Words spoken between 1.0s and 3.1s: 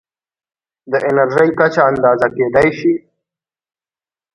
انرژۍ کچه اندازه کېدای شي.